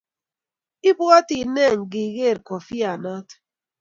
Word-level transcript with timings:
Ibwati 0.89 1.37
nee 1.53 1.73
ngigeer 1.79 2.37
kofianata 2.47 3.35